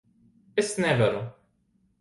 [0.63, 1.23] Es nevaru.